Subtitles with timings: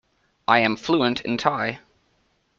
[0.47, 1.77] I am fluent in Thai.